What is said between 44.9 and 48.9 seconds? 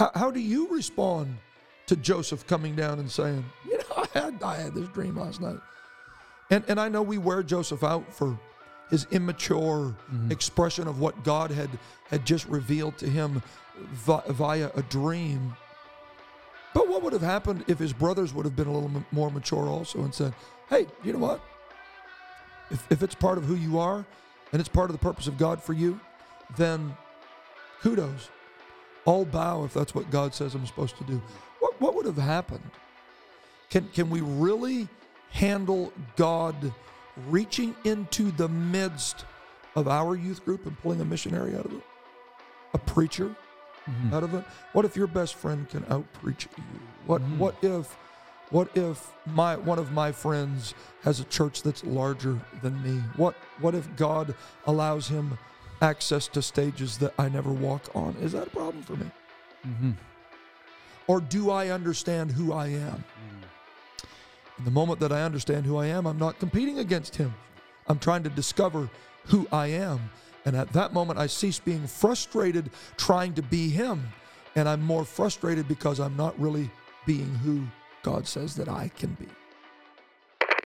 your best friend can outpreach you? What mm-hmm. what if what